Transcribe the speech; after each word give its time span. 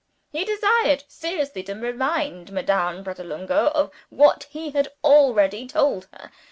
He 0.31 0.43
desired 0.45 1.03
seriously 1.07 1.61
to 1.61 1.75
remind 1.75 2.51
Madame 2.51 3.03
Pratolungo 3.03 3.67
of 3.67 3.91
what 4.09 4.47
he 4.49 4.71
had 4.71 4.87
already 5.03 5.67
told 5.67 6.07
her. 6.13 6.31